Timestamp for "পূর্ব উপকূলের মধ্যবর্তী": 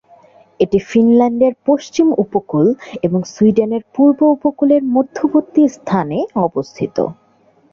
3.95-5.61